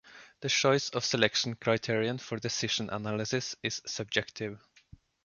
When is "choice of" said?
0.49-1.05